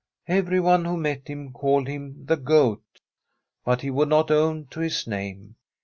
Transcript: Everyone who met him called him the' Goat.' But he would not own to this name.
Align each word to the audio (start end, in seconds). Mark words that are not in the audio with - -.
Everyone 0.27 0.83
who 0.85 0.97
met 0.97 1.27
him 1.27 1.53
called 1.53 1.87
him 1.87 2.25
the' 2.25 2.35
Goat.' 2.53 3.01
But 3.63 3.81
he 3.81 3.91
would 3.91 4.09
not 4.09 4.31
own 4.31 4.65
to 4.71 4.79
this 4.79 5.05
name. 5.05 5.57